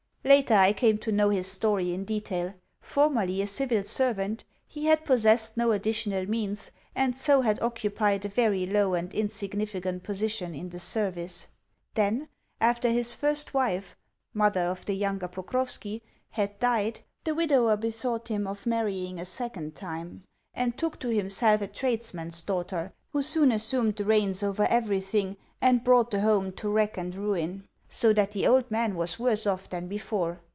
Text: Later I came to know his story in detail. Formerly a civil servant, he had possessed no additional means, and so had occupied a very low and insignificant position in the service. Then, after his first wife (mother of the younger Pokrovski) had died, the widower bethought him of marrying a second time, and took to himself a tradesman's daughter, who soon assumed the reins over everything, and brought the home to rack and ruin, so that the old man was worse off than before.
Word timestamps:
Later 0.23 0.53
I 0.53 0.71
came 0.73 0.99
to 0.99 1.11
know 1.11 1.31
his 1.31 1.47
story 1.47 1.91
in 1.95 2.05
detail. 2.05 2.53
Formerly 2.79 3.41
a 3.41 3.47
civil 3.47 3.83
servant, 3.83 4.43
he 4.67 4.85
had 4.85 5.03
possessed 5.03 5.57
no 5.57 5.71
additional 5.71 6.29
means, 6.29 6.69
and 6.93 7.15
so 7.15 7.41
had 7.41 7.59
occupied 7.59 8.23
a 8.23 8.29
very 8.29 8.67
low 8.67 8.93
and 8.93 9.11
insignificant 9.15 10.03
position 10.03 10.53
in 10.53 10.69
the 10.69 10.77
service. 10.77 11.47
Then, 11.95 12.27
after 12.59 12.91
his 12.91 13.15
first 13.15 13.55
wife 13.55 13.97
(mother 14.31 14.61
of 14.67 14.85
the 14.85 14.93
younger 14.93 15.27
Pokrovski) 15.27 16.03
had 16.29 16.59
died, 16.59 16.99
the 17.23 17.33
widower 17.33 17.75
bethought 17.75 18.27
him 18.27 18.45
of 18.45 18.67
marrying 18.67 19.19
a 19.19 19.25
second 19.25 19.73
time, 19.75 20.23
and 20.53 20.77
took 20.77 20.99
to 20.99 21.07
himself 21.07 21.61
a 21.63 21.67
tradesman's 21.67 22.43
daughter, 22.43 22.93
who 23.09 23.23
soon 23.23 23.51
assumed 23.51 23.95
the 23.95 24.05
reins 24.05 24.43
over 24.43 24.65
everything, 24.65 25.35
and 25.61 25.83
brought 25.83 26.11
the 26.11 26.19
home 26.21 26.51
to 26.51 26.69
rack 26.69 26.95
and 26.95 27.15
ruin, 27.17 27.67
so 27.93 28.13
that 28.13 28.31
the 28.31 28.47
old 28.47 28.71
man 28.71 28.95
was 28.95 29.19
worse 29.19 29.45
off 29.45 29.69
than 29.69 29.85
before. 29.89 30.39